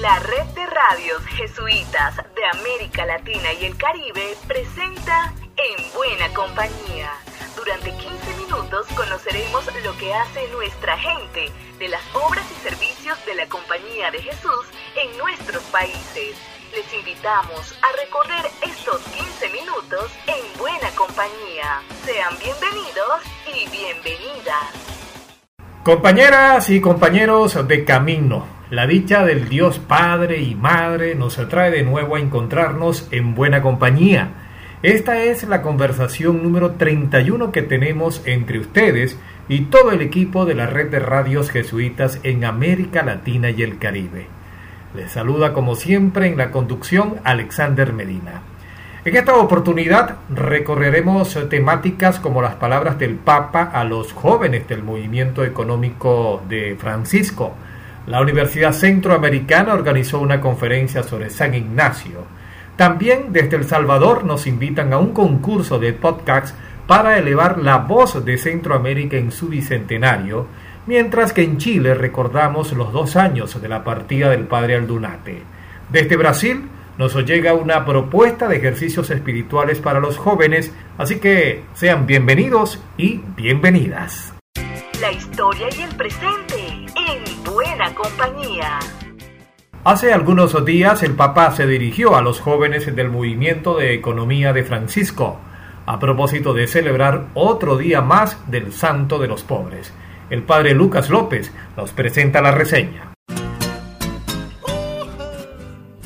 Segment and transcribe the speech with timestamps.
[0.00, 7.12] La red de radios jesuitas de América Latina y el Caribe presenta En Buena Compañía.
[7.54, 13.34] Durante 15 minutos conoceremos lo que hace nuestra gente de las obras y servicios de
[13.34, 14.64] la Compañía de Jesús
[14.96, 16.34] en nuestros países.
[16.74, 21.82] Les invitamos a recorrer estos 15 minutos en buena compañía.
[22.06, 23.20] Sean bienvenidos
[23.52, 24.64] y bienvenidas.
[25.84, 31.82] Compañeras y compañeros de camino la dicha del Dios Padre y Madre nos atrae de
[31.82, 34.28] nuevo a encontrarnos en buena compañía.
[34.84, 39.18] Esta es la conversación número 31 que tenemos entre ustedes
[39.48, 43.78] y todo el equipo de la red de radios jesuitas en América Latina y el
[43.78, 44.26] Caribe.
[44.94, 48.42] Les saluda como siempre en la conducción Alexander Medina.
[49.04, 55.44] En esta oportunidad recorreremos temáticas como las palabras del Papa a los jóvenes del movimiento
[55.44, 57.54] económico de Francisco,
[58.10, 62.24] la Universidad Centroamericana organizó una conferencia sobre San Ignacio.
[62.74, 66.52] También desde El Salvador nos invitan a un concurso de podcasts
[66.88, 70.48] para elevar la voz de Centroamérica en su bicentenario,
[70.86, 75.44] mientras que en Chile recordamos los dos años de la partida del padre Aldunate.
[75.88, 82.08] Desde Brasil nos llega una propuesta de ejercicios espirituales para los jóvenes, así que sean
[82.08, 84.34] bienvenidos y bienvenidas.
[85.00, 86.69] La historia y el presente
[87.44, 88.78] buena compañía.
[89.84, 94.62] Hace algunos días el Papa se dirigió a los jóvenes del movimiento de economía de
[94.62, 95.38] Francisco,
[95.86, 99.92] a propósito de celebrar otro día más del Santo de los Pobres.
[100.28, 103.14] El padre Lucas López nos presenta la reseña.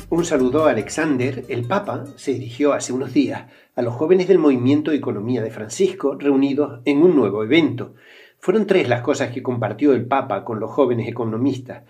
[0.09, 1.43] Un saludo a Alexander.
[1.49, 5.51] El Papa se dirigió hace unos días a los jóvenes del movimiento de economía de
[5.51, 7.95] Francisco reunidos en un nuevo evento
[8.45, 11.81] fueron tres las cosas que compartió el Papa con los jóvenes economistas.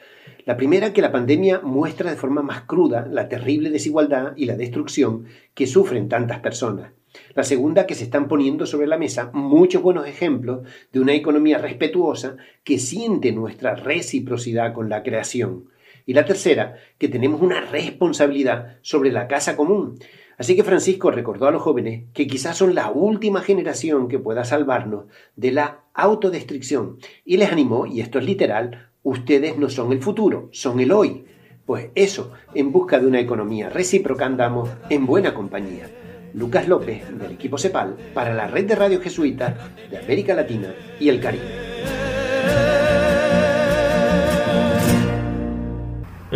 [0.45, 4.55] La primera, que la pandemia muestra de forma más cruda la terrible desigualdad y la
[4.55, 6.93] destrucción que sufren tantas personas.
[7.33, 11.57] La segunda, que se están poniendo sobre la mesa muchos buenos ejemplos de una economía
[11.57, 15.65] respetuosa que siente nuestra reciprocidad con la creación.
[16.05, 19.99] Y la tercera, que tenemos una responsabilidad sobre la casa común,
[20.37, 24.43] Así que Francisco recordó a los jóvenes que quizás son la última generación que pueda
[24.43, 30.01] salvarnos de la autodestrucción y les animó, y esto es literal, ustedes no son el
[30.01, 31.25] futuro, son el hoy.
[31.65, 35.89] Pues eso, en busca de una economía recíproca andamos en buena compañía.
[36.33, 41.07] Lucas López, del equipo CEPAL, para la red de radio jesuita de América Latina y
[41.09, 41.64] el Caribe.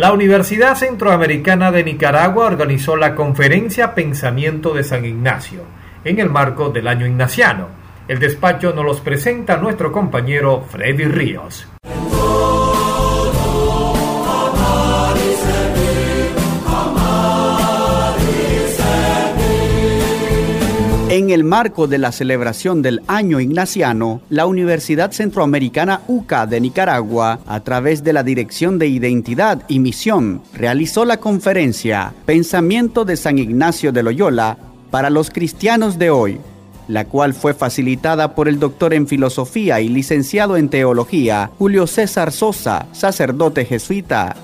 [0.00, 5.60] La Universidad Centroamericana de Nicaragua organizó la conferencia Pensamiento de San Ignacio
[6.04, 7.68] en el marco del año ignaciano.
[8.08, 11.68] El despacho nos los presenta nuestro compañero Freddy Ríos.
[21.30, 27.38] En el marco de la celebración del año ignaciano, la Universidad Centroamericana UCA de Nicaragua,
[27.46, 33.38] a través de la Dirección de Identidad y Misión, realizó la conferencia Pensamiento de San
[33.38, 34.58] Ignacio de Loyola
[34.90, 36.40] para los cristianos de hoy,
[36.88, 42.32] la cual fue facilitada por el doctor en filosofía y licenciado en teología Julio César
[42.32, 44.34] Sosa, sacerdote jesuita,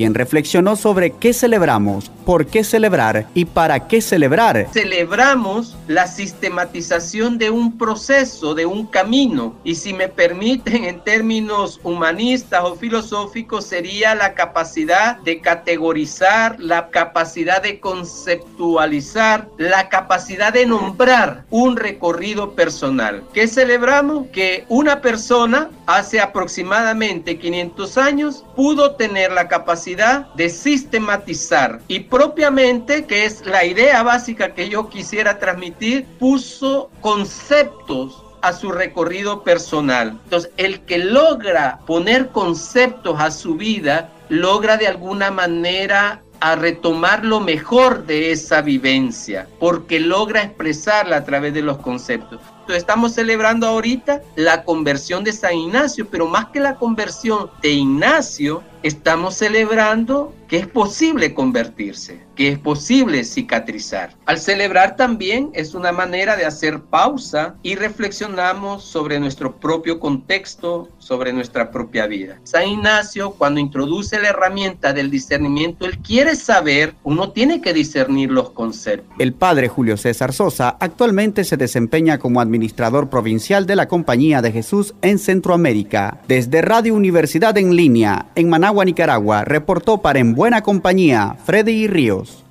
[0.00, 4.68] quien reflexionó sobre qué celebramos por qué celebrar y para qué celebrar.
[4.72, 11.80] Celebramos la sistematización de un proceso, de un camino, y si me permiten en términos
[11.82, 20.66] humanistas o filosóficos, sería la capacidad de categorizar, la capacidad de conceptualizar, la capacidad de
[20.66, 23.24] nombrar un recorrido personal.
[23.34, 24.28] ¿Qué celebramos?
[24.28, 33.06] Que una persona hace aproximadamente 500 años pudo tener la capacidad de sistematizar y propiamente,
[33.06, 40.18] que es la idea básica que yo quisiera transmitir, puso conceptos a su recorrido personal.
[40.24, 47.24] Entonces, el que logra poner conceptos a su vida, logra de alguna manera a retomar
[47.24, 52.40] lo mejor de esa vivencia, porque logra expresarla a través de los conceptos.
[52.60, 57.70] Entonces, estamos celebrando ahorita la conversión de San Ignacio, pero más que la conversión de
[57.70, 64.16] Ignacio, estamos celebrando que es posible convertirse, que es posible cicatrizar.
[64.26, 70.88] Al celebrar también es una manera de hacer pausa y reflexionamos sobre nuestro propio contexto,
[70.98, 72.40] sobre nuestra propia vida.
[72.42, 78.32] San Ignacio, cuando introduce la herramienta del discernimiento, él quiere saber, uno tiene que discernir
[78.32, 79.14] los conceptos.
[79.20, 84.50] El padre Julio César Sosa actualmente se desempeña como administrador provincial de la Compañía de
[84.50, 86.22] Jesús en Centroamérica.
[86.26, 91.88] Desde Radio Universidad en línea, en Maná Managua, Nicaragua, reportó para En Buena Compañía Freddy
[91.88, 92.44] Ríos.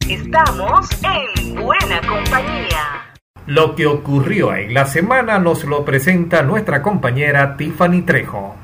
[0.00, 3.14] Estamos en buena compañía.
[3.46, 8.56] Lo que ocurrió en la semana nos lo presenta nuestra compañera Tiffany Trejo.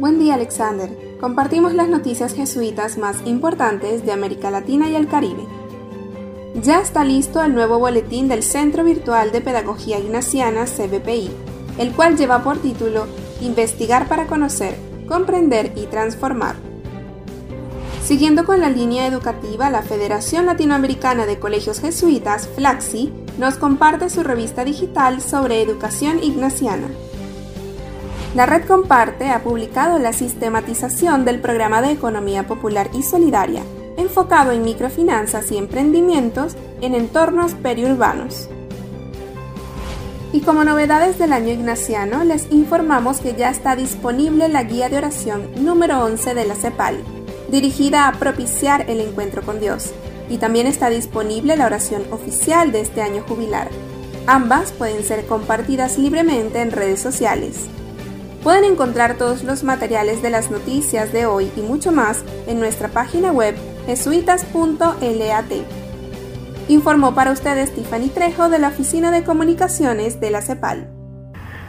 [0.00, 0.88] Buen día Alexander.
[1.20, 5.44] Compartimos las noticias jesuitas más importantes de América Latina y el Caribe.
[6.62, 11.30] Ya está listo el nuevo boletín del Centro Virtual de Pedagogía Ignaciana CBPI,
[11.76, 13.06] el cual lleva por título
[13.42, 16.56] Investigar para conocer, comprender y transformar.
[18.02, 24.22] Siguiendo con la línea educativa, la Federación Latinoamericana de Colegios Jesuitas, FLAXI, nos comparte su
[24.22, 26.88] revista digital sobre educación ignaciana.
[28.34, 33.62] La red Comparte ha publicado la sistematización del programa de economía popular y solidaria,
[33.98, 38.48] enfocado en microfinanzas y emprendimientos en entornos periurbanos.
[40.32, 44.96] Y como novedades del año ignaciano, les informamos que ya está disponible la guía de
[44.96, 47.04] oración número 11 de la CEPAL,
[47.50, 49.92] dirigida a propiciar el encuentro con Dios,
[50.30, 53.68] y también está disponible la oración oficial de este año jubilar.
[54.26, 57.66] Ambas pueden ser compartidas libremente en redes sociales.
[58.42, 62.88] Pueden encontrar todos los materiales de las noticias de hoy y mucho más en nuestra
[62.88, 63.54] página web
[63.86, 65.81] jesuitas.lat.
[66.68, 70.88] Informó para ustedes Tiffany Trejo de la Oficina de Comunicaciones de la CEPAL.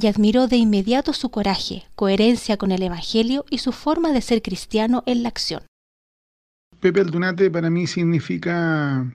[0.00, 4.42] y admiró de inmediato su coraje, coherencia con el Evangelio y su forma de ser
[4.42, 5.62] cristiano en la acción.
[6.80, 9.06] Pepe Aldunate para mí significa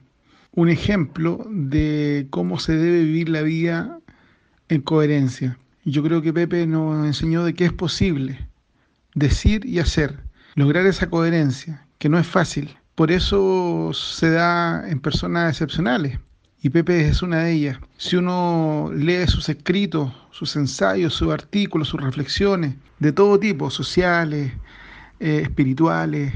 [0.53, 3.99] un ejemplo de cómo se debe vivir la vida
[4.69, 5.57] en coherencia.
[5.85, 8.47] Yo creo que Pepe nos enseñó de que es posible
[9.15, 10.19] decir y hacer,
[10.55, 12.75] lograr esa coherencia, que no es fácil.
[12.95, 16.19] Por eso se da en personas excepcionales.
[16.61, 17.79] Y Pepe es una de ellas.
[17.97, 24.51] Si uno lee sus escritos, sus ensayos, sus artículos, sus reflexiones, de todo tipo, sociales,
[25.19, 26.33] eh, espirituales,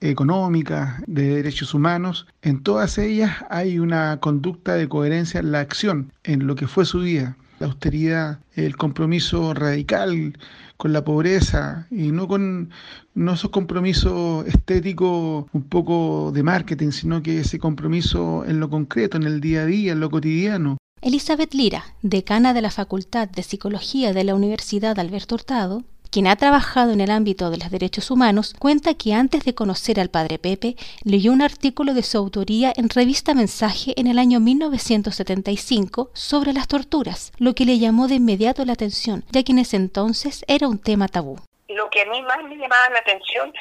[0.00, 6.12] económicas, de derechos humanos, en todas ellas hay una conducta de coherencia en la acción,
[6.24, 7.36] en lo que fue su vida.
[7.58, 10.38] La austeridad, el compromiso radical
[10.76, 12.70] con la pobreza y no con
[13.14, 19.16] no esos compromisos estéticos un poco de marketing, sino que ese compromiso en lo concreto,
[19.16, 20.78] en el día a día, en lo cotidiano.
[21.00, 26.36] Elizabeth Lira, decana de la Facultad de Psicología de la Universidad Alberto Hurtado, quien ha
[26.36, 30.38] trabajado en el ámbito de los derechos humanos, cuenta que antes de conocer al padre
[30.38, 36.52] Pepe, leyó un artículo de su autoría en revista Mensaje en el año 1975 sobre
[36.52, 40.44] las torturas, lo que le llamó de inmediato la atención, ya que en ese entonces
[40.48, 41.38] era un tema tabú.
[41.68, 43.52] Lo que a mí más me llamaba la atención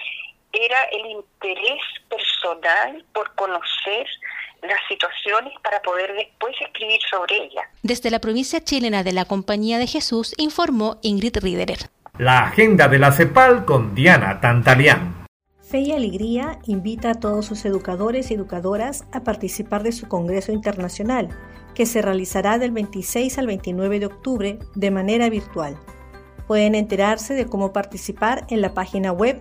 [0.54, 4.08] era el interés personal por conocer
[4.62, 7.66] las situaciones para poder después escribir sobre ellas.
[7.84, 11.89] Desde la provincia chilena de la Compañía de Jesús informó Ingrid Riederer.
[12.20, 15.28] La agenda de la CEPAL con Diana Tantalián.
[15.62, 20.52] Fe y Alegría invita a todos sus educadores y educadoras a participar de su Congreso
[20.52, 21.30] Internacional,
[21.76, 25.78] que se realizará del 26 al 29 de octubre de manera virtual.
[26.48, 29.40] Pueden enterarse de cómo participar en la página web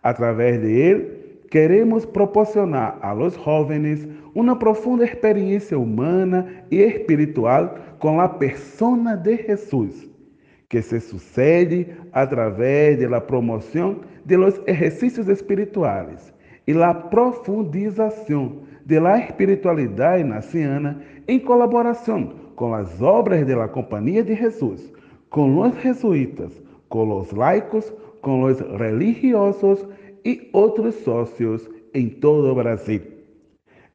[0.01, 1.14] A través de él,
[1.55, 9.37] queremos proporcionar a los jóvenes una profunda experiencia humana y espiritual con la persona de
[9.37, 10.05] Jesús,
[10.67, 16.33] que se sucede a través de la promoción de los ejercicios espirituales
[16.65, 24.23] y la profundización de la espiritualidad naciana en colaboración con las obras de la Compañía
[24.23, 24.91] de Jesús,
[25.29, 26.51] con los jesuitas,
[26.89, 29.87] con los laicos, con los religiosos
[30.25, 33.01] y otros socios en todo Brasil.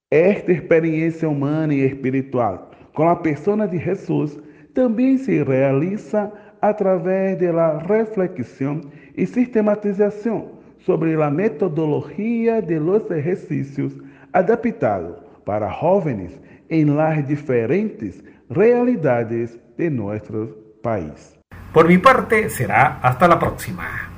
[0.09, 4.39] Esta experiencia humana y espiritual con la persona de Jesús
[4.73, 10.47] también se realiza a través de la reflexión y sistematización
[10.79, 13.93] sobre la metodología de los ejercicios
[14.33, 21.39] adaptado para jóvenes en las diferentes realidades de nuestro país.
[21.73, 24.11] Por mi parte, será hasta la próxima.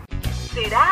[0.55, 0.92] Será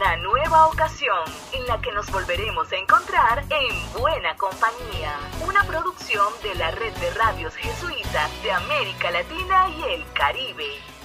[0.00, 6.32] una nueva ocasión en la que nos volveremos a encontrar en Buena Compañía, una producción
[6.42, 10.99] de la red de radios jesuitas de América Latina y el Caribe.